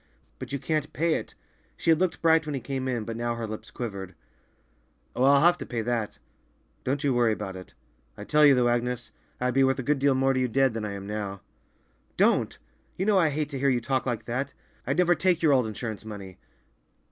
[0.39, 1.35] "But you can't pay it!"
[1.77, 4.15] She had looked bright when he came in, but now her lips quivered.
[5.15, 6.17] "Oh, I'll have to pay that;
[6.83, 7.75] don't you worry about it.
[8.17, 10.73] I tell you, though, Agnes, I'd be worth a good deal more to you dead
[10.73, 11.41] than I am now."
[12.17, 12.57] "Don't!
[12.97, 14.55] You know I hate to hear you talk like that.
[14.87, 16.39] I'd never take your old insurance money."